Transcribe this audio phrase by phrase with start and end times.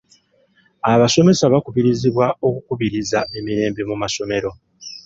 [0.93, 4.49] Abasomesa bakubirizibwa okukubiriza emirembe mu masomero.